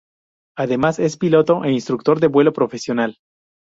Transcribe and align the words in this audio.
Además, 0.57 0.97
es 0.97 1.15
piloto 1.15 1.63
e 1.63 1.71
instructor 1.71 2.19
de 2.19 2.25
vuelo 2.25 2.53
profesional. 2.53 3.19